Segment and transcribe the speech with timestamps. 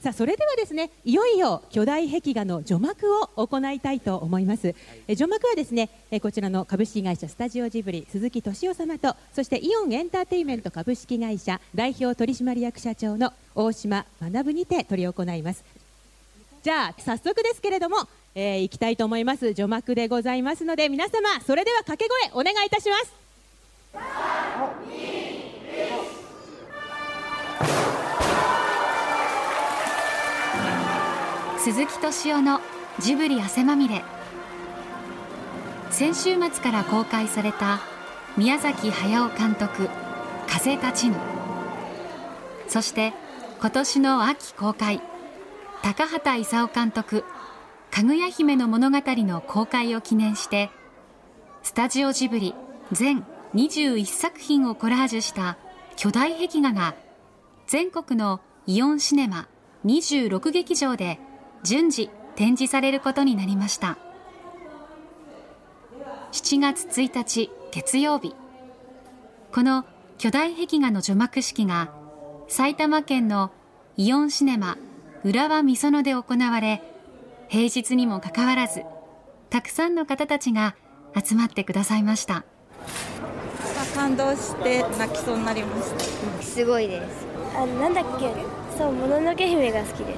[0.00, 4.76] さあそれではですねいよいよ巨大壁画の除幕を行いたいと思います、
[5.08, 15.64] え除幕はですねえこちらの株式会社スタジオジブリ鈴木敏夫様とそしてイオンエンターテインメント株式会社代表取締役社長の大島学にて執り行います。
[16.62, 17.96] じゃあ早速ですけれども、
[18.36, 19.52] えー、行きたいと思います。
[19.52, 23.12] 除幕でございますので皆様それでは掛け声お願いいたします
[31.68, 32.62] 鈴木敏夫の
[32.98, 34.02] ジブリ汗まみれ。
[35.90, 37.80] 先週末から公開された
[38.38, 39.90] 宮崎駿監督
[40.48, 41.16] 「風立ちぬ」
[42.68, 43.12] そして
[43.60, 45.02] 今年の秋公開
[45.82, 47.22] 高畑勲監督
[47.92, 50.70] 「かぐや姫の物語」の公開を記念して
[51.62, 52.54] スタジオジブリ
[52.92, 55.58] 全21作品をコラージュした
[55.96, 56.94] 巨大壁画が
[57.66, 59.48] 全国のイオンシネマ
[59.84, 61.20] 26劇場で
[61.62, 63.98] 順次展示されることになりました。
[66.32, 68.34] 7月1日月曜日。
[69.52, 69.84] この
[70.18, 71.90] 巨大壁画の除幕式が
[72.48, 73.50] 埼玉県の
[73.96, 74.76] イオンシネマ
[75.24, 76.82] 浦和美園で行われ
[77.48, 78.82] 平日にもかかわらず
[79.50, 80.76] たくさんの方たちが
[81.14, 82.44] 集まってくださいました。
[83.94, 86.42] 感動して泣きそうになりました。
[86.42, 87.26] すごいです。
[87.56, 88.32] あなんだっけ？
[88.78, 90.14] そうもののけ姫が好きで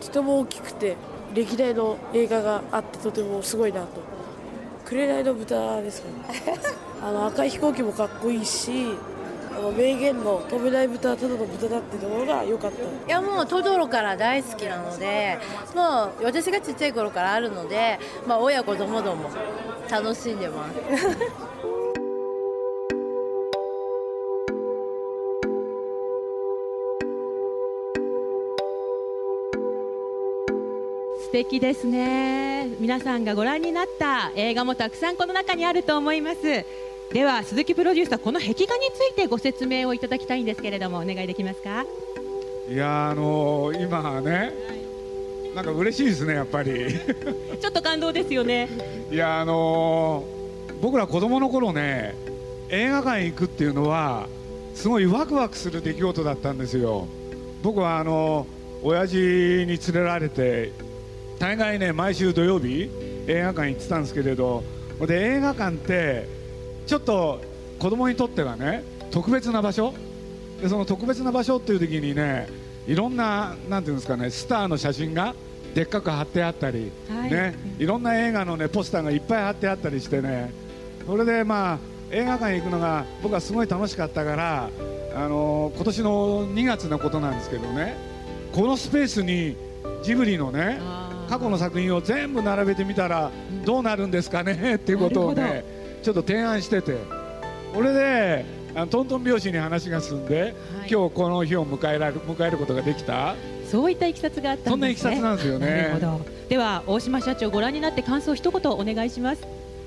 [0.00, 0.08] す。
[0.10, 0.96] とても大きくて
[1.32, 3.86] 歴代の映画があってとてもすごいなと。
[4.84, 6.58] 紅の豚ですかね。
[7.00, 8.96] あの赤い飛行機もかっこいいし
[9.56, 12.82] あの名言の飛べない豚はただの豚だっていうところが良かった。
[12.82, 15.38] いやもうトドロから大好きなので
[15.76, 19.30] もう私がちっちゃい頃からあるので、まあ、親子ともども
[19.88, 21.69] 楽しんでます
[31.30, 32.66] 素敵ですね。
[32.80, 36.40] 皆さんがご覧になった映画もたくさんこの中にあると思います。
[37.12, 41.84] では鈴木プロデューサーこの壁画についてご説明をいただきたいんですけれどもお願いできますか？
[42.68, 44.44] いやあのー、今ね、は
[45.52, 46.72] い、なんか嬉しいですねやっぱり。
[47.60, 48.68] ちょっと感動ですよね。
[49.12, 52.16] いやあのー、僕ら子供の頃ね
[52.70, 54.26] 映画館行くっていうのは
[54.74, 57.06] すごいワクワクする出来事だったんですよ。
[57.62, 60.89] 僕はあのー、親父に連れられて
[61.40, 62.90] 大概ね毎週土曜日
[63.26, 64.62] 映画館行ってたんですけれど
[65.00, 66.28] で映画館って
[66.86, 67.40] ちょっと
[67.78, 69.94] 子供にとってはね特別な場所。
[70.60, 72.46] でその特別な場所っていう時にね
[72.86, 75.34] いろんななんていうんですかねスターの写真が
[75.74, 80.52] でっかく貼ってあったり、はい、ね、いろんな映画の、ね、ポスターがいっぱい貼ってあったりしてね。
[81.06, 81.78] それでまあ
[82.10, 84.68] 映画館行くのが僕はすごい楽しかったから
[85.14, 87.96] あの今年の2月のことなんですけどね
[88.52, 89.56] このスペースに
[90.02, 90.80] ジブリのね
[91.30, 93.30] 過去の作品を全部並べてみたら
[93.64, 94.74] どうなるんですかね？
[94.74, 95.64] っていうことをね
[96.02, 96.96] ちょっと提案してて。
[97.72, 100.52] これであのトントン拍子に話が進んで、はい、
[100.90, 103.36] 今日この日を迎えられ迎えることができた？
[103.70, 104.66] そういったいきさつがあったんですね。
[104.66, 106.00] そんないきさつなんですよね。
[106.48, 109.46] では大島社長ご覧になって感想一言お願いします。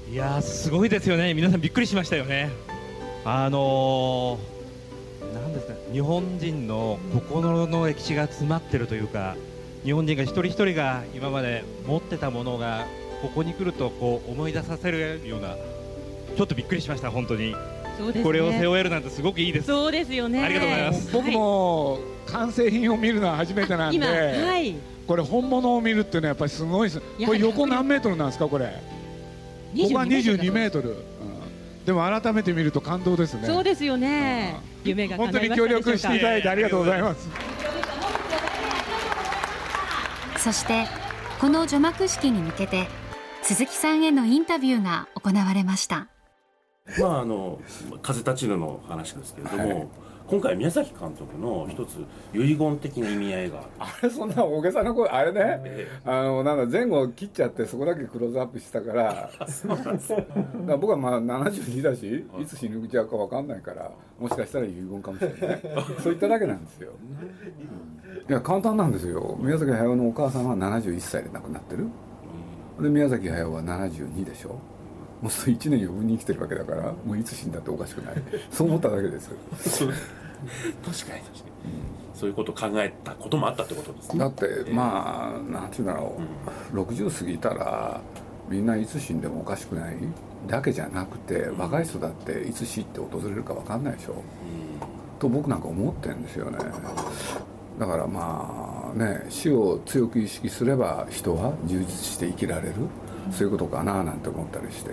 [0.09, 1.33] いやすごいですよね。
[1.33, 2.51] 皆さんびっくりしましたよね。
[3.25, 9.35] あのー、なんですか日本人の心の歴史が詰まってるというか
[9.83, 12.85] 日本人が一人一人が今まで持ってたものが
[13.21, 15.55] ここに来るとこう思い出させるような
[16.35, 17.57] ちょっとびっくりしました本当に、ね、
[18.23, 19.67] これを背負えるなんてすごくいいです。
[19.67, 20.43] そうですよね。
[20.43, 21.11] ありがとうございます。
[21.11, 27.01] 僕も完成品を見るのは初めてなんで、はい、これ本物を見るっていうのはやっぱりすごいです。
[27.25, 28.65] これ横何メートルなんですかこれ？
[29.75, 30.95] ここは22メートル、うん、
[31.85, 33.47] でも改めて見ると感動ですね。
[33.47, 37.27] そうですよね、うん、夢が本当に協力していただいてありがとうございます
[40.43, 40.87] そして
[41.39, 42.89] この除幕式に向けて
[43.43, 46.09] 鈴木さんへのインタビューが行われました。
[46.99, 47.61] まああの
[48.01, 49.89] 風立ちぬの話ですけれども、
[50.25, 51.97] 今回宮崎監督の一つ
[52.33, 53.63] 遺言的な意味合いが。
[53.77, 59.29] あれそんな大げさな声あれね、えー、あのなんか前後切っちゃってそこだけクローズアップしたから。
[59.47, 60.15] そうなんです
[60.65, 62.45] だ僕はまあ72だしい。
[62.45, 65.61] つ死ぬちゃうか分かんないからもしかしたら遺言かもしれない。
[66.01, 67.93] そういっただけなんですよ、うん
[68.29, 69.37] いや簡単なんですよ。
[69.39, 71.87] 宮崎駿のお母さんは71歳で亡くなってる。
[72.79, 74.59] で宮崎駿は72でしょ
[75.23, 78.15] もうそ1年余分に生きてるわけだからもういつ死んだっておかしくない。
[78.51, 79.29] そう思っただけです。
[79.29, 79.39] 確
[79.85, 79.93] かに
[80.85, 81.23] 確かに、うん、
[82.13, 84.19] そういうことを考えたこともあったってことですね。
[84.19, 86.17] だってまあなんていうんだろ
[86.73, 88.01] う、うん、60過ぎたら
[88.49, 89.95] みんないつ死んでもおかしくない？
[90.45, 94.19] だけじゃなくて若い人だっていつ死って訪れるか分かんないでしょ、うん、
[95.19, 96.57] と僕なんか思ってるんですよね。
[97.79, 102.73] だからまあね死を強く意識すれば人は充実して生きられる
[103.31, 104.91] そういうことかななんて思ったりして。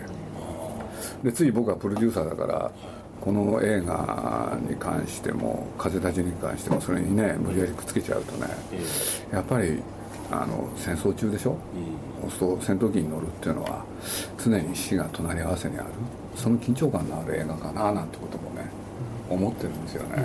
[1.23, 2.71] でつい僕はプロデューサーだから
[3.21, 8.47] この映画に関しても「風立ちぬ」に関してもそれにね無理やりくっつけちゃうとね
[9.31, 9.82] やっぱり
[10.31, 11.56] あの戦争中でしょ、
[12.38, 13.85] そうすると戦闘機に乗るっていうのは
[14.43, 15.88] 常に死が隣り合わせにある。
[16.37, 18.65] その緊張感のある映画かななんてこともね
[19.29, 20.25] 思ってるんですよね。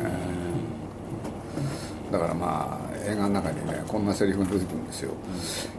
[2.12, 5.12] だからまあ映画の中にねこんなセリフが出てくるんですよ、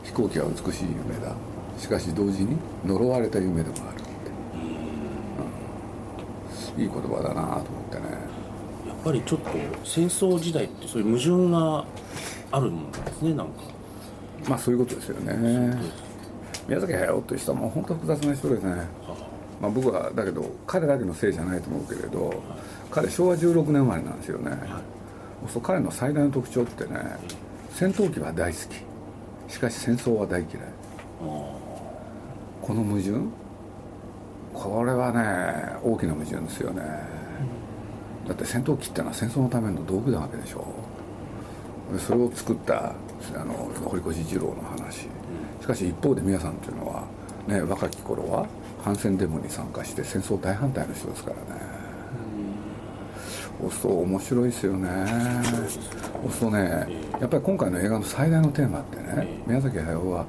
[0.03, 1.33] 飛行機は美しい夢だ
[1.79, 4.11] しかし同時に呪われた夢でもあるって、
[6.77, 8.03] うん、いい言葉だなと思ってね。
[8.87, 9.51] やっぱりちょっと
[9.85, 11.85] 戦争時代ってそういう矛盾が
[12.53, 13.53] あるんですねなんか。
[14.49, 15.77] まあそういうことですよね。
[16.69, 18.75] 宮崎駿という人はもう本当複雑な人ですね、
[19.61, 22.43] まあ、僕はだけど彼だけのせいじゃないと思うけれど
[22.91, 24.51] 彼昭和16年生まれなんですよね、
[25.49, 26.99] そう彼の最大の特徴ってね
[27.71, 28.87] 戦闘機は大好き。
[29.53, 30.57] しかし戦争は大嫌い
[32.67, 33.31] この矛盾？
[34.53, 36.83] これはね大きな矛盾ですよね。
[38.27, 40.67] だって戦闘機ってのは戦争のための道具なわけでしょ。
[41.93, 42.93] でそれを作った
[43.37, 45.07] あの堀越二郎の話。
[45.61, 47.05] しかし一方で皆さんっていうのは、
[47.47, 48.47] ね、若き頃は
[48.83, 51.61] 反戦デモに参加して戦争大反対の人ですからね。
[53.71, 54.89] そう面白いですよね。
[56.41, 56.89] そうね
[57.21, 60.27] やっぱり今回の映画の最大のテーマってね宮崎駿は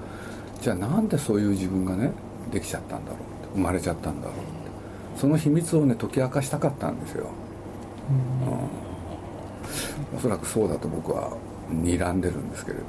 [0.62, 2.12] じゃあなんでそういう自分がね
[2.52, 4.68] できちゃったんだろう生まれちゃったんだろうって。
[5.18, 7.28] その秘密をね解き明かしたかったんですよ、
[10.14, 11.36] うん、おそらくそうだと僕は
[11.72, 12.88] 睨んでるんですけれどね、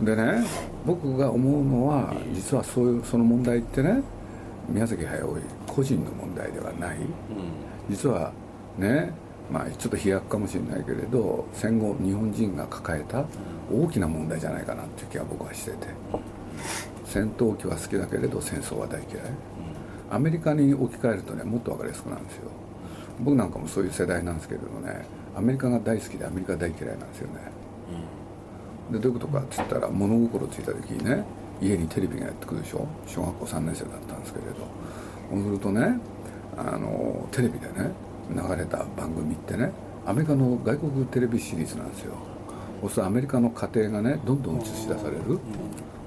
[0.00, 0.46] うん、でね
[0.84, 4.02] 僕が思うのは実はそういうその問題ってね
[4.68, 6.98] 宮崎駿個人の問題ではない、
[7.88, 8.32] 実は
[8.76, 9.14] ね
[9.50, 13.24] まあちょっと飛躍かもしれないけれど戦後日本人が抱えた
[13.72, 15.86] 大きな問題じゃないかなっていう気は僕はしてて
[17.08, 19.22] 戦闘機は好きだけれど戦争は大嫌い。
[20.10, 22.50] アメリカに置き換えるとねもっと分かりやすくなるんですよ。
[23.20, 25.04] 僕なんかもそういう世代なんですけれどね
[25.36, 27.40] アメリカが大好きでアメリカ大嫌いなんですよね。
[28.92, 31.24] でどういうことかって言ったら物心ついた時にね
[31.60, 32.86] 家にテレビがやってくるでしょ。
[33.06, 34.54] 小学校3年生だったんですけれど。
[35.30, 35.98] そうするとね
[36.56, 37.90] あのテレビでね
[38.30, 39.72] 流れた番組ってね
[40.06, 42.14] アメリカの外国テレビシリーズなんですよ。
[42.80, 45.38] そうするとアメリカの家庭がねどんどん映し出される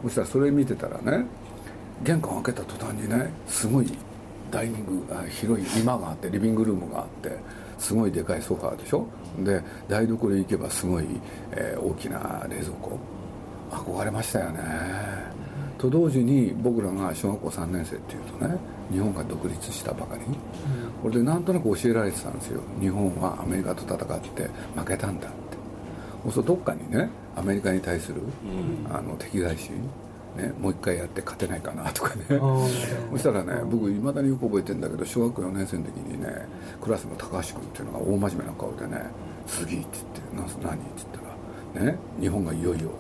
[0.03, 1.25] そしたらそれ見てたらね
[2.03, 3.91] 玄関開けた途端にねすごい
[4.49, 7.37] ダイニングあ広い居間があってリビングルームがあって
[7.77, 9.07] すごいでかいソファーでしょ？
[9.39, 11.05] で台所へ行けばすごい、
[11.51, 12.99] えー、大きな冷蔵庫。
[13.71, 14.59] 憧れましたよね。
[15.77, 18.57] と同時に僕らが小学校3年生っていうとね
[18.91, 20.21] 日本が独立したばかり、
[21.01, 22.59] これでなんとなく教えられてたんですよ。
[22.81, 26.31] 日本はアメリカと戦って負けたんだって。
[26.31, 28.21] そうどっかにねアメリカに対する、
[28.89, 29.89] あの敵対心
[30.35, 32.23] ね、もう一回やって勝てないかなとかね。
[33.11, 36.47] そしたらね僕いまだによく覚えてるんだけど小学校4年生の時にね
[36.81, 39.03] クラスの高橋君っていうのが大真面目な顔でね
[39.45, 41.07] 「次」って言って「何?」って言っ
[41.75, 42.91] たら「ね日本がいよいよ、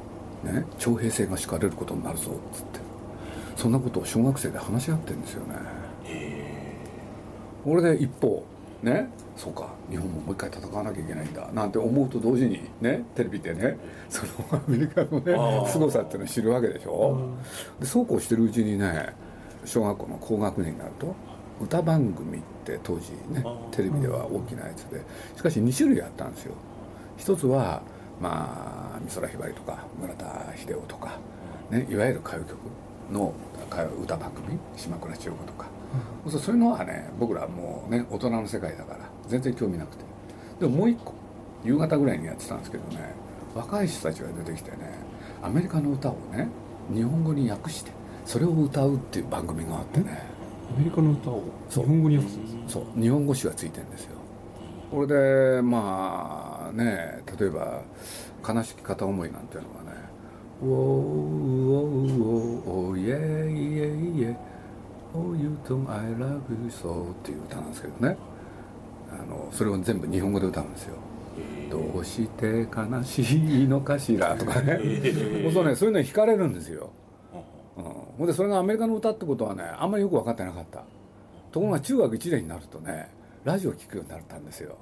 [0.43, 2.91] ね、徴兵制が敷かれることになるぞ」っつって。
[3.55, 5.55] そんなことを小学生で話し合ってるんですよね。
[7.63, 8.43] 俺で一方
[8.83, 9.09] ね。
[9.37, 9.69] そうか。
[9.89, 11.49] 日本ももう一回戦わなきゃいけないんだ。
[11.53, 13.77] なんて思うと同時にねテレビでね
[14.09, 17.29] そのアメリカのね凄さっていうのを知るわけでしょ？
[17.79, 19.13] でそうこうしてるうちにね
[19.65, 21.15] 小学校の高学年になると
[21.61, 25.01] 歌番組って当時ねテレビでは大きなやつで
[25.35, 26.53] しかし2種類あったんですよ。
[27.17, 27.81] 一つは
[28.19, 31.19] まあ美空ひばりとか村田秀夫とか、
[31.69, 32.57] ね、いわゆる歌謡曲
[33.11, 33.33] の
[34.03, 35.67] 歌番組島倉千代子とか、
[36.25, 40.11] うん、そういうのはね僕らもうね大人の世界だから全然興味なくて。
[40.59, 41.13] でももう一個
[41.63, 43.15] 夕方ぐらいにやってたんですけどね
[43.55, 44.77] 若い人たちが出てきてね
[45.41, 46.47] アメリカの歌をね
[46.93, 47.91] 日本語に訳して
[48.25, 50.23] それを歌うっていう番組があってね。
[50.73, 53.01] アメリカの歌を日本語に訳すそう。
[53.01, 54.15] 日本語詞がついてるんですよ。
[54.91, 57.81] これでまあね例えば
[58.47, 60.01] 「悲しき片思い」なんていうのはね
[60.61, 64.35] 「ウォーウォーウォーおイェイイェイイェイ
[65.13, 68.17] Oh you don't I love you so」っていう歌なんですけどね。
[69.11, 70.95] あのそれを全部日本語で歌うんですよ。
[71.69, 74.79] どうして悲しいのかしらとかね、
[75.53, 76.89] そうねそういうのに惹かれるんですよ、
[77.77, 77.83] うん、
[78.17, 80.83] ほんでそれがアメリカの歌ってことはねあんまりよく分かってなかった。
[81.51, 83.09] ところが中学1年になるとね
[83.43, 84.77] ラジオ聞くようになったんですよ、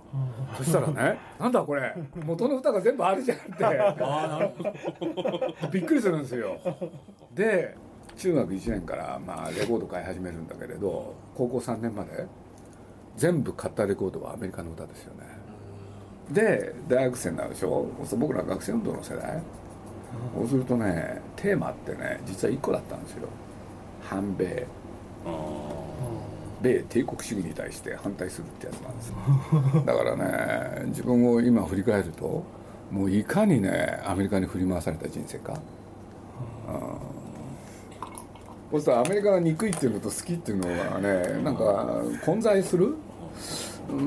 [0.57, 1.95] そしたらね「なんだこれ
[2.25, 3.63] 元の歌が全部あるじゃん」って。
[5.71, 6.57] びっくりするんですよ。
[7.33, 7.75] で
[8.19, 12.25] 中学1年からまあレコード買い始めるんだけれど高校3年まで
[13.15, 15.23] 全部買ったレコードはアメリカの歌ですよね。
[16.29, 17.87] で大学生になるでしょ？
[18.17, 19.41] 僕ら学生運動の世代。
[20.35, 23.29] そうするとねテーマってね実は1個だったんですよ。
[24.01, 24.67] 反米。
[26.61, 29.15] 米帝国主義に対して反対するってやつなんですよ。
[29.85, 30.15] だから
[30.81, 32.43] ね自分を今振り返ると
[32.91, 35.53] もういかにねアメリカに振り回された人生か。
[36.67, 36.71] そ
[38.77, 42.95] うするとアメリカが憎いっていうのと好きっていうのはねなんか混在する？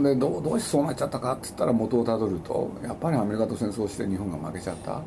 [0.02, 5.02] でどうどうしてそうなっちゃったかって言ったら元をたどるとやっぱりアメリカと戦争して日本が負けちゃった。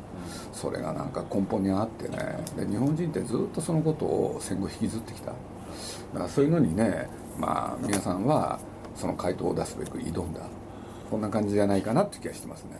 [0.52, 2.18] それがなんか根本にあってね。
[2.56, 5.28] で日本人ってずっとそのことを戦後引きずってきた。
[5.30, 7.08] だからそういうのにね
[7.38, 8.58] まあ皆さんは
[8.94, 10.40] その回答を出すべく挑んだ。
[11.10, 12.70] こんな感じじゃないかなって気がしてますね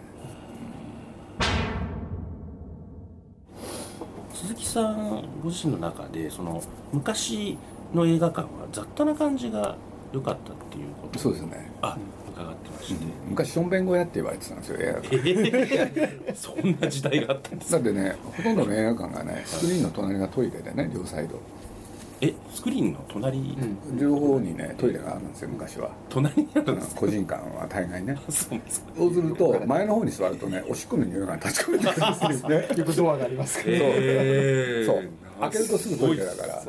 [4.47, 6.63] 鈴木さんご自身の中でその
[6.93, 7.59] 昔
[7.93, 9.77] の映画館は雑多な感じが
[10.13, 11.19] 良かったっていうこと。
[11.19, 11.71] そうですね。
[11.83, 11.99] あ
[12.29, 21.41] 伺ってまして、うん、昔しょんべん小屋って言われてたんですよ 映画館、えー、そんな時代があったんですだってねほとんどの映画館がねスクリーンの隣がトイレでね両サイド
[22.21, 23.43] えスクリーンの隣、う
[23.93, 25.91] ん、両方にねトイレがあるんですよ昔は。
[26.09, 28.17] 隣にあるんです個人間は大概ね。
[28.31, 28.87] そうですか。
[28.97, 32.79] そうすると前の方に座るとねおしっこの匂いが立ち込めてくるんですよね。
[32.79, 35.11] よくドアがありますから、えー、そう。
[35.41, 36.63] 開けるとすぐトイレだから。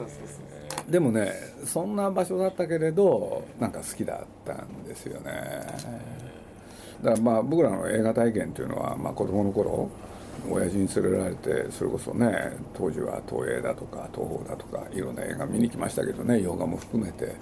[0.89, 1.33] でもね
[1.65, 5.31] そんな場所だったけれどなんか好きだったんですよね。
[7.03, 9.89] だからまあ僕らの映画体験っていうのは、まあ、子供の頃
[10.49, 17.35] 親父に連れられてそれこそね当時は東映だとか東宝だとかいろんな映画見に来ましたけどね洋画も含めて。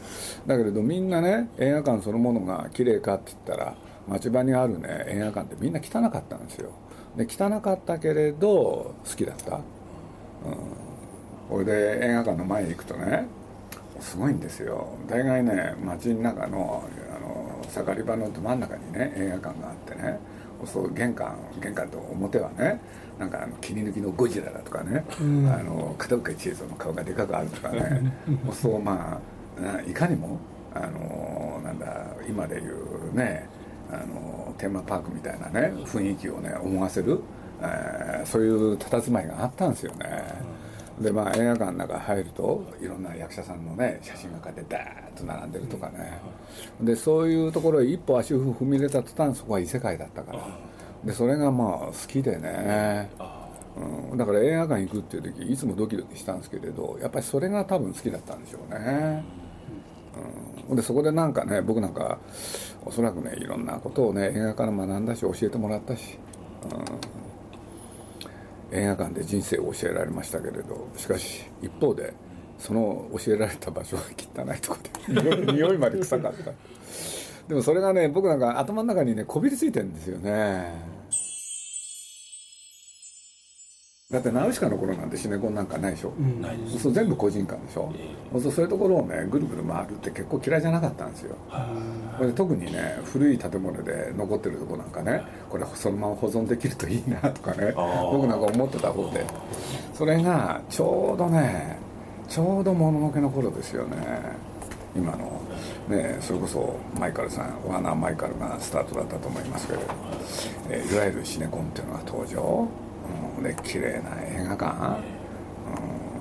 [0.46, 3.76] だけれどみんなね映画館そのものが綺麗かって言ったら
[4.08, 6.72] 町場にあるね映画館ってみんな汚かったんですよ。
[7.16, 9.62] で汚かったけれど好きだった、うん、
[11.50, 13.28] これで映画館の前に行くとね
[14.00, 14.88] すごいんですよ。
[15.08, 16.84] 大概ね街の中の
[17.16, 20.20] あの盛り場のど真ん中にね映画館があってね
[20.66, 22.80] そう玄関玄関と表はね
[23.20, 28.14] なんかあの切り抜きのゴジラだとかね、うん、あの片岡千恵蔵の顔がでかくあるとかね
[28.52, 29.20] そうま
[29.58, 30.38] あいかにも
[30.74, 33.48] あのなんだ今でいうね
[33.90, 37.22] あのテーマパークみたいなね雰囲気をね思わせる、
[37.62, 40.55] えー、そういう佇まいがあったんですよね。
[41.00, 46.20] でまあ映画館の中入るといろんな役者さんのね写真がこうやってダーッと並んでるとかね。
[46.82, 50.40] でそういうところへ一歩足を踏み入れた途端そこは異世界だったから。
[51.04, 53.12] でそれがまあ好きでね、
[54.12, 59.24] うん、だから映画館行くっていう時いつもドキドキしたんですけれどやっぱりそれが多分好きだったんでしょうね、
[60.70, 62.18] うん、でそこでなんかね僕なんか
[62.84, 66.18] おそらくねいろんなことをね映画から学んだし教えてもらったし、
[66.64, 67.25] うん。
[68.76, 72.14] 映画館で人生を教えられましたけれどしかし一方で
[72.58, 74.78] その教えられた場所が汚いとこ
[75.08, 76.52] で 匂いまで臭かった。
[77.48, 80.95] でもそれがね僕なんか頭の中にねこびりついてるんですよね。
[84.12, 86.80] だってナウシカの頃なんてシネコンなんかないでしょ、うん、ないです。
[86.80, 91.36] そう全部個人間でしょ、えー、そうそういうところをねぐるぐる回るって結構嫌いじゃなかったんですよ。
[92.22, 97.74] で特にね古い建物で残ってるとこなんかねこれそのまま保存できるといいなとかね
[98.12, 99.26] 僕なんか思ってた方で。
[99.96, 101.80] それがちょうどね
[102.30, 103.98] ちょうどもののけの頃ですよね。
[104.96, 105.42] 今の。
[105.90, 109.86] ねそれこそマイカルさんワーナー・マイカルがスタートだったと思いますけれど、
[110.70, 112.68] えー、いわゆるシネコンっていうのが登場
[113.38, 115.00] うん、で綺麗な映画館、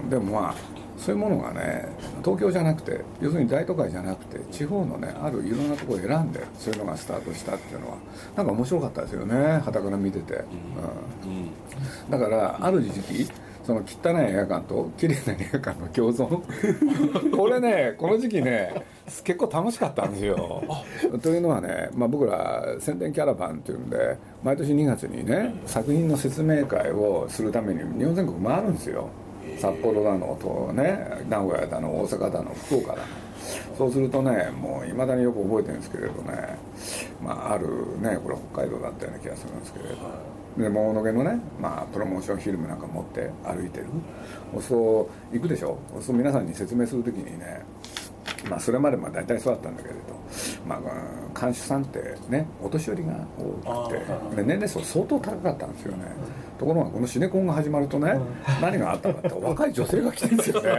[0.02, 0.54] うん、でもまあ
[0.96, 1.86] そういうものがね
[2.24, 7.96] 東京じゃなくて要するに大都会じゃなくて地方のねあるいろんなところを選んでそういうのがスタートしたっていうのは
[8.36, 10.44] なんか面白かったですよねはたから見てて、
[11.24, 13.30] うん、だからある時期
[13.64, 16.40] その汚い映画館と綺麗な映画館の共存
[17.36, 18.84] これねこの時期ね
[19.24, 20.62] 結構楽しかったんですよ。
[21.22, 29.08] というのはね、まあ、僕ら宣伝キャラバンっていうんで毎年2月にね作品の説明会をするために日本全国回るんですよ。
[29.58, 33.02] 札幌だのとね名古屋だの大阪だの福岡だの。
[33.76, 36.58] そうするとねもういまだによく覚えてるんですけれどね、
[37.24, 37.66] まあ、ある
[38.00, 40.34] ねこれ北海道だったような気がするんですけれど。
[40.56, 43.86] でものけのね、まあ、プロモーションフィルムなんか持って歩いてる。
[44.60, 45.78] そう行くでしょ。
[46.00, 47.62] そう皆さんに説明する時にね
[48.48, 50.00] まあそれまでまあ大体そうだったんだけれど、
[50.66, 53.14] まあ、監修さんってねお年寄りが
[53.66, 54.36] 多くて。
[54.36, 56.04] で年齢層相当高かったんですよね、
[56.64, 58.18] ところがこのシネコンが始まるとね、
[58.62, 60.70] 何があったかって 若い女性が来てるんですよね。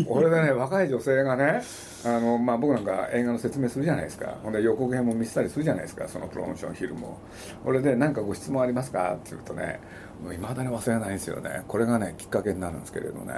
[0.00, 0.04] ね。
[0.04, 1.62] これでね若い女性がね
[2.04, 4.34] あの、まあ、僕なんか映画の説明するじゃないですか。
[4.42, 6.08] ほんで予告編も見せたりするじゃないですか。
[6.08, 7.18] そのプロモーションフィルムを。
[7.64, 9.78] これで何かご質問ありますかって言うとね
[10.34, 11.62] いまだに忘れないんですよね。
[11.68, 13.34] これがねきっかけになるんですけれどね。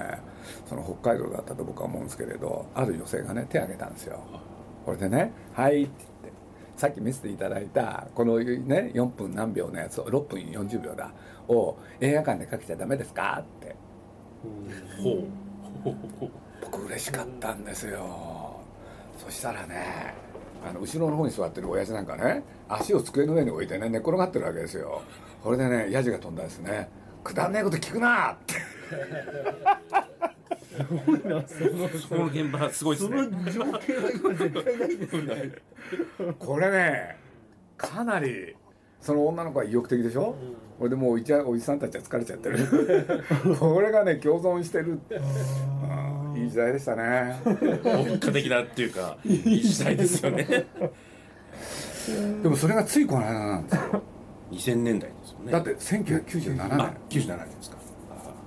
[0.66, 4.20] その北海道だったと僕は思うんですけれどある女性がね手を挙げたんですよ。
[4.86, 6.33] これでね「はい」って言って
[6.76, 11.10] さっき見せていただいたこのね4分何秒のやつを6分40秒だ
[11.48, 13.42] を映画館でかけちゃダメですか？
[13.42, 13.76] って。
[15.02, 15.24] ほう。
[16.62, 18.60] 僕嬉しかったんですよ。
[19.18, 20.14] そしたらね
[20.68, 25.02] あの後ろの方に座ってる親父なんかね足を机の上に置いてね寝っ転がってるわけですよ。
[25.42, 26.88] これでねヤジが飛んだですね。
[27.22, 28.54] くだんねえこと聞くなって
[32.08, 33.28] その現場すごいですね。
[36.38, 37.16] これね
[37.76, 38.54] かなり
[39.00, 40.34] その女の子は意欲的でしょ、
[40.78, 42.58] これでもうおいちゃおじさんたちは疲れちゃってる。
[43.58, 47.38] これがね共存してる、うんいい時代でしたね。
[47.44, 50.66] 文化的なっていうかいい時代ですよね。
[52.42, 54.02] でもそれがついこの間なんですよ。
[54.50, 55.52] 2000年代ですよね。
[55.52, 57.76] だって1997あ年97年ですか。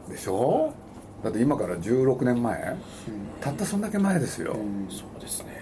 [0.09, 0.73] でしょ？
[1.23, 2.75] だって今から16年前、
[3.41, 4.55] たったそんだけ前ですよ、
[4.89, 5.57] そうですね。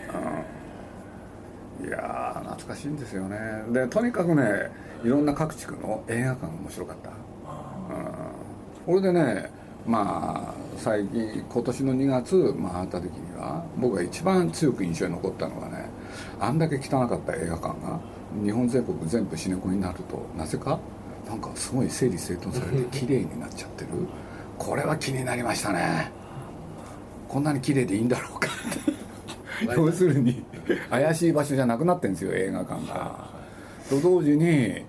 [1.83, 3.37] いやー懐かしいんですよね。
[3.71, 4.69] でとにかくね
[5.03, 7.09] いろんな各地区の映画館が面白かった。
[7.09, 7.15] うん。
[8.85, 9.51] これでね
[9.85, 15.89] まあ最近今年の2月回った時には僕が一番強く印象に残ったのがね
[16.39, 17.99] あんだけ汚かった映画館が
[18.43, 20.79] 日本全国全部シネコンになるとなぜか
[21.27, 23.89] なんかすごい整理整頓されて 綺麗になっちゃってる
[24.57, 26.11] これは気になりましたね。
[27.27, 28.49] こんなに綺麗でいいんだろうか。
[29.75, 30.43] 要するに。
[30.89, 33.29] 怪しい場所じゃなくなってるんですよ映画館が。
[33.89, 34.83] と同時に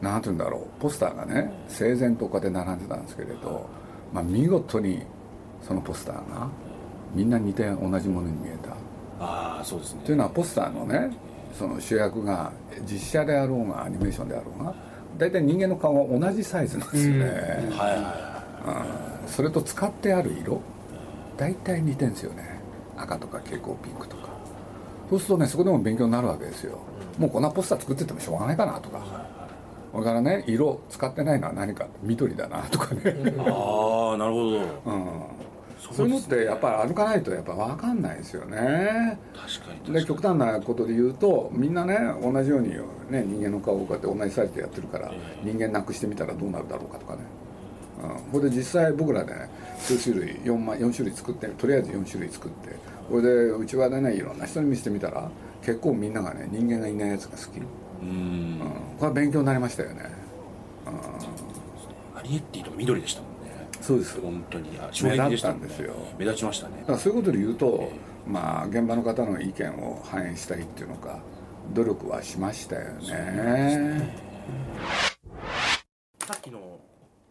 [0.00, 3.68] 何て言うんだろうポスターがね整然とかで並んでたんですけれど、
[4.12, 5.02] まあ、見事に
[5.66, 6.48] そのポスターが
[7.14, 8.70] みんな似て同じものに見えた。
[9.20, 10.00] ああそうですね。
[10.04, 11.10] というのはポスターのね
[11.58, 12.52] その主役が
[12.90, 14.74] 実写であろうがアニメーションであろうが
[15.18, 18.44] 大体人間の顔が同じサイズなんですよね、はいは
[19.02, 20.60] うんそれと使ってある色
[21.36, 22.60] 大体似てんですよね。
[22.96, 24.28] 赤とか蛍光ピンクとか。
[25.08, 26.78] そうするとねそこでも勉強になるわけですよ。
[27.18, 29.38] もうこんなポスター作っててもしょうがないかなとか。
[29.92, 30.44] それからね。
[30.46, 31.86] 色使ってないのは何か。
[32.02, 33.04] 緑だなとかね、い
[33.40, 34.58] ああなるほど。
[34.58, 34.66] うん、
[35.94, 39.18] そういうのってやっぱり歩かないとやっぱ分かんないですよね。
[39.34, 42.70] 確かにで極端なことで言うとみんなね同じように、
[43.10, 45.10] ね、人間の顔をこうやって同じサイズでやってるから
[45.42, 47.20] 人間なくしてみたらどうなるだろうかとかね、
[48.00, 52.76] うん、これで実際僕らでね数種類 4, 枚4種類作ってとりあえず4種類作って
[53.08, 55.30] これでうちわでねいろんな人に見せてみたら
[55.62, 57.58] 結構みんながね人間がいないやつが好き、
[58.02, 58.60] うん、うん。
[58.98, 60.10] これは勉強になりましたよね、
[62.14, 63.68] アリエッティとか緑でしたもんね。
[63.80, 64.20] そうです。
[64.20, 64.78] 本当に。
[64.78, 66.74] あ衝撃でしたんですよ目立ちましたね。
[66.80, 67.90] だからそういうことで言うと、
[68.26, 71.18] まあ現場の方の意見を反映したいっていうのか
[71.74, 74.14] 努力はしましたよね。
[76.26, 76.67] さっきの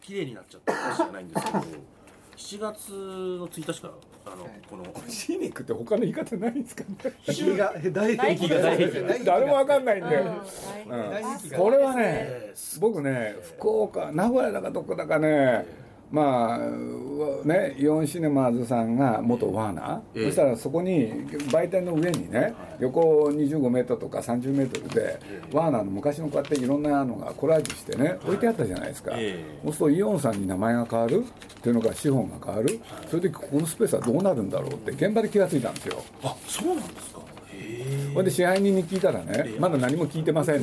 [0.08, 3.94] 綺麗になっちゃった話じゃないんですけど7月の1日から
[4.32, 6.96] あの、このシーニックって他の言い方ないんですかね。
[7.26, 11.58] 液が大液が大液誰もわかんないんで、うん。
[11.58, 15.66] これはね僕ね福岡名古屋だかどこだかね
[16.10, 20.24] まあうねイオンシネマーズさんが元ワーナー、ええ。
[20.26, 25.20] そしたらそこに売店の上にね横25メートルとか30メートルで、
[25.52, 32.80] ワーナーの昔のこうやっていろんなのがコラージュしてね置いてあったじゃないですか、えそうするとイオンさんに名前が変わるっていうのが資本が変わる。
[33.08, 36.02] それでここのスペースはどうなるんだろうって現場で気がついたんですよ。
[36.22, 37.20] あそうなんですか。
[37.52, 40.62] へほんで支配人に聞いたらねまだ何も聞いてません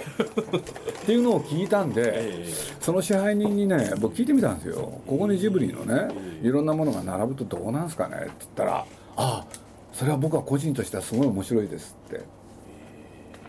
[0.00, 2.44] っていうのを聞いたんで
[2.80, 5.00] その支配人にね僕聞いてみたんですよ。
[5.06, 8.16] ここにジブリのねいろんなものが並ぶとどうなんすかね？
[8.16, 8.86] って言ったら
[9.16, 9.46] 「ああ
[9.92, 12.40] それは僕は個人としてはすごい面白いです」って。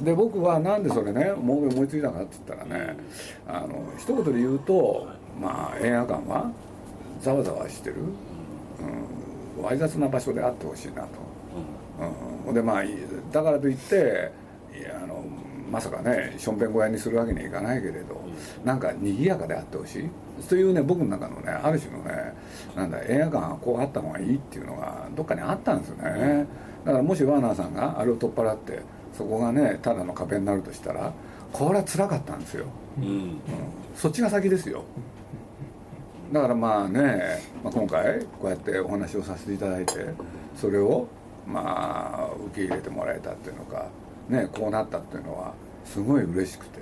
[0.02, 2.98] で僕はなんでそれね思い思いついたかって言ったらね
[3.48, 5.08] あの一言で言うと
[5.40, 6.52] まあ映画館は
[7.22, 7.98] ざわざわしてる、
[9.58, 11.08] うん、わい雑な場所であってほしいなと。
[12.48, 12.98] うん、でまあい
[13.32, 14.32] だからといって
[14.76, 15.21] いやあの
[15.72, 18.22] まさかねしょんべん小屋にするわけにはいかないけれど、
[18.66, 20.10] なんか賑やかであってほしい。
[20.48, 22.34] というね僕の中のねある種のね
[22.76, 26.46] なんだ映画館はこうあった方がいいっていうのがどっかにあったんですよね。
[26.84, 28.82] だからもしワーナーさんがあれを取っ払って
[29.18, 31.14] そこがねただの壁になるとしたら
[31.54, 32.66] これは辛かったんですよ、
[32.98, 33.40] うん。
[33.96, 34.84] そっちが先ですよ。
[36.34, 39.94] だからまあね、まあ、今回こうやってお話をさせていただいて
[40.56, 41.08] それを
[41.46, 43.88] まあ受け入れてもらえたっていうのか
[44.32, 45.54] ねこうなったっていうのは
[45.86, 46.80] すごい嬉しくて。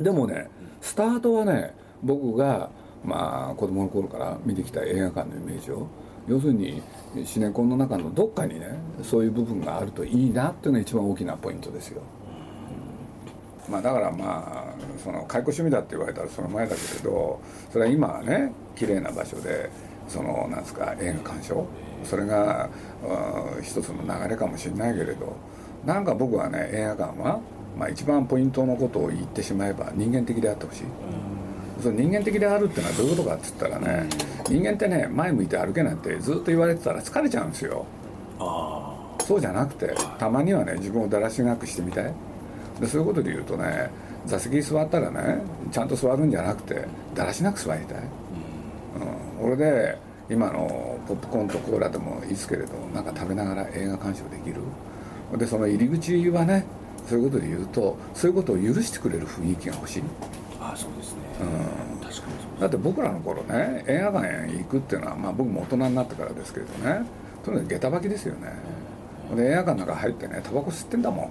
[0.00, 0.48] でもね
[0.80, 2.70] スタートはね僕が
[3.04, 5.86] まあ子供の頃から見てきた映画館のイメージを
[6.28, 6.82] 要するに
[7.24, 12.02] シネコンの中のどっかにねそういう部分があるといいなっていうのが一番大きなポイントですよ。
[13.68, 19.70] まあ、だからまあその解雇趣味だって言われたらその前だけれどそれは今はね綺麗な場所で
[20.08, 21.66] そのなんですか映画鑑賞。
[22.04, 22.68] それが
[23.56, 25.36] うん一つの流れかもしれないけれど
[25.84, 27.40] なんか僕はね映画館は、
[27.78, 30.82] まあ、一番ポイントのことを言ってしまえば人間的であってほしい、
[31.82, 34.08] その人間的であるっていうのはどういうことかって言ったらね
[34.48, 37.86] 人間ってね前向いて歩けなんてずっと言われてたら疲れちゃうんですよ。
[39.24, 42.12] そうじゃなくてたまにはね自分をだらしなくしてみたい。
[42.80, 43.90] でそういうことで言うとね
[44.26, 45.40] 座席に座ったらね
[45.70, 47.98] ちゃんと座るんじゃなくてだらしなく座りたい、
[49.40, 49.98] うん、俺で
[50.30, 54.62] 今のポップコーンとコーラでもいいですけれどなんか食べながら映画鑑賞できる？
[55.36, 56.64] でその入り口はね
[57.08, 60.02] そういうことで言うとそういうことを許してくれる雰囲気が欲しい。
[60.60, 67.04] あそうですね、うん、確かにだって僕らの頃ね映画館へ行くっていうのは、まあ、僕も大人になってからですけれどね
[67.44, 68.52] とにかく下駄履きですよね、
[69.34, 71.22] で映画館の中入ってねタバコ吸ってんだも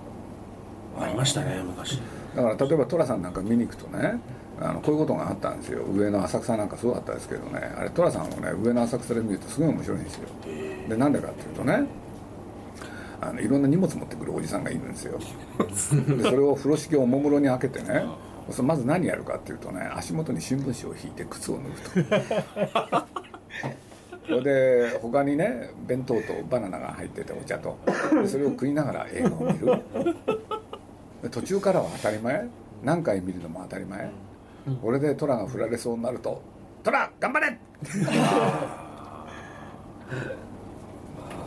[1.00, 1.02] ん。
[1.02, 2.02] ありましたね昔。
[2.36, 4.20] だから例えば寅さんなんか見に行くとね
[4.60, 5.84] あのこういうことがあったんですよ。
[5.86, 7.60] 上野浅草なんかそうだったですけどね。
[7.78, 10.28] あれ寅さんをね上野浅草で見るとすごい面白いんですよ。
[10.90, 11.86] でなんでかっていうとね
[13.22, 15.20] あのいろんな荷物持ってくるおじさんがいるんですよ。
[16.18, 18.06] でそれを風呂敷をおもむろに開けてね
[18.64, 21.60] まず何やるかっていうとね足元に新聞紙を引いて靴を
[21.96, 22.20] 脱ぐと。
[24.28, 27.78] それで他にね弁当とバナナが入っててお茶と。
[28.28, 29.84] それを食いながら映画を見る。
[31.30, 32.50] 途中からは当たり前。
[32.84, 34.10] 何回見るのも当たり前、
[34.68, 36.42] うん、俺でトラが振られそうになると
[36.84, 37.60] 「トラ頑張れ!」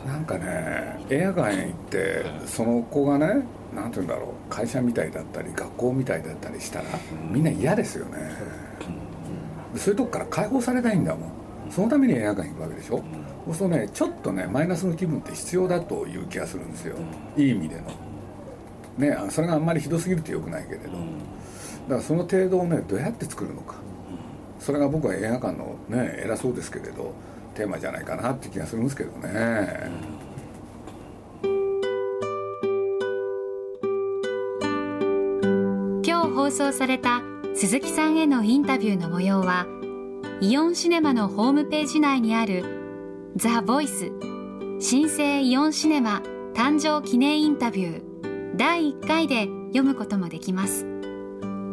[0.05, 6.85] なんかね映画館へ行ってその子がね何て言うんだろう会社みたいだったり学校みたいだったりしたら
[7.31, 8.31] みんな嫌ですよね、
[9.75, 11.31] そういうとこから解放されないんだもん。
[11.71, 13.03] そのために映画館行くわけでしょ、
[13.47, 16.95] そうするとねちょっとねマイナスの気分って必要だという気がするんですよ、
[17.35, 17.83] いい意味での。
[18.97, 21.01] ねそれがあんまりひどすぎるとよくないけれど、だか
[21.95, 23.75] らその程度をねどうやって作るのか。
[24.59, 27.13] それが僕は映画館のね偉そうですけれど
[27.55, 29.89] テーマじゃないかなって気がするんですけどね、
[36.05, 37.21] 今日放送された
[37.55, 39.65] 鈴木さんへのインタビューの模様は
[40.41, 42.65] イオンシネマのホームページ内にある
[43.37, 44.11] 「ザ・ボイス
[44.79, 46.21] 新生イオンシネマ
[46.53, 48.03] 誕生記念インタビュー」
[48.57, 50.85] 第1回で読むこともできます。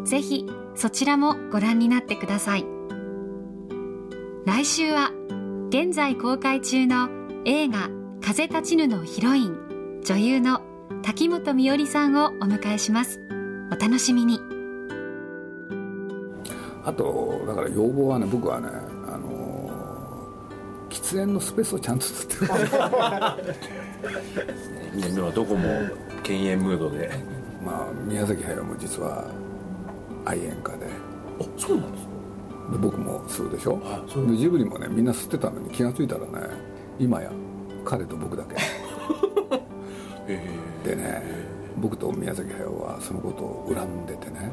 [0.04, 2.64] ぜひそちらもご覧になってください。
[4.44, 5.12] 来週は
[5.72, 7.08] 現在公開中の
[7.46, 7.88] 映画
[8.20, 10.60] 「風立ちぬ」のヒロイン女優の
[11.02, 13.22] 滝本美織さんをお迎えします。
[13.70, 14.38] お楽しみに。
[16.84, 18.68] あとだから要望はね僕はね
[19.06, 22.50] あのー、喫煙のスペースをちゃんと作ってる。
[25.08, 25.70] 今はどこも
[26.22, 27.10] 犬猿ムードで。
[27.64, 29.24] まあ宮崎駿も実は
[30.26, 30.86] 愛煙家で。
[31.40, 32.11] あそうなんですか
[32.72, 33.78] で僕も吸うでしょ？
[34.28, 36.48] でジブリもねみんな吸ってたのに気が付いたらね
[36.98, 37.30] 今や
[37.84, 38.56] 彼と僕だけ。
[40.88, 41.22] でね
[41.78, 44.50] 僕と宮崎駿はそのことを恨んでてね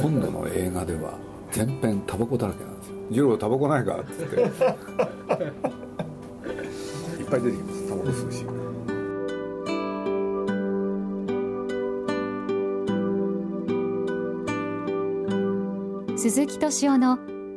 [0.00, 1.14] 今度の映画では
[1.52, 4.36] 全編タバコだらけなんですよ「二郎タバコないか?」っつって。
[7.20, 8.44] いっぱい出てきますタバコ吸うし。
[16.16, 17.18] 鈴木敏夫の